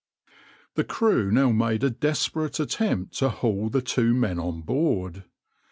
\par 0.25 0.33
The 0.73 0.83
crew 0.83 1.29
now 1.29 1.51
made 1.51 1.83
a 1.83 1.91
desperate 1.91 2.59
attempt 2.59 3.13
to 3.19 3.29
haul 3.29 3.69
the 3.69 3.83
two 3.83 4.15
men 4.15 4.39
on 4.39 4.63
board. 4.63 5.25